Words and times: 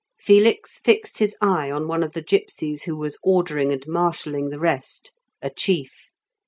Felix 0.19 0.79
fixed 0.79 1.19
his 1.19 1.35
eye 1.41 1.69
on 1.69 1.87
one 1.87 2.01
of 2.01 2.13
the 2.13 2.23
gipsies 2.23 2.85
who 2.85 2.95
was 2.97 3.19
ordering 3.21 3.71
and 3.71 3.85
marshalling 3.85 4.49
the 4.49 4.57
rest, 4.57 5.11
a 5.43 5.51
chief. 5.51 6.09